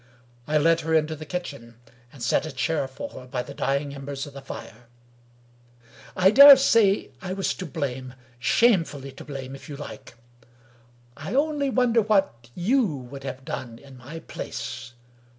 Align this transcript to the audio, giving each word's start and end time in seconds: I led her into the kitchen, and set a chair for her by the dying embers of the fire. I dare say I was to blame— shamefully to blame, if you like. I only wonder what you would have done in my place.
I 0.47 0.57
led 0.57 0.79
her 0.81 0.95
into 0.95 1.15
the 1.15 1.27
kitchen, 1.27 1.75
and 2.11 2.23
set 2.23 2.47
a 2.47 2.51
chair 2.51 2.87
for 2.87 3.09
her 3.09 3.27
by 3.27 3.43
the 3.43 3.53
dying 3.53 3.93
embers 3.93 4.25
of 4.25 4.33
the 4.33 4.41
fire. 4.41 4.87
I 6.15 6.31
dare 6.31 6.57
say 6.57 7.11
I 7.21 7.33
was 7.33 7.53
to 7.53 7.67
blame— 7.67 8.15
shamefully 8.39 9.11
to 9.11 9.23
blame, 9.23 9.53
if 9.53 9.69
you 9.69 9.75
like. 9.75 10.15
I 11.15 11.35
only 11.35 11.69
wonder 11.69 12.01
what 12.01 12.49
you 12.55 12.83
would 12.87 13.23
have 13.23 13.45
done 13.45 13.77
in 13.77 13.95
my 13.95 14.21
place. 14.21 14.93